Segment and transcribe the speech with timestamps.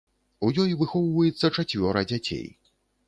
[0.47, 2.45] У ёй выхоўваецца чацвёра дзяцей.